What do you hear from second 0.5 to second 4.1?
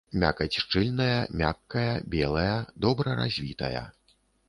шчыльная, мяккая, белая, добра развітая.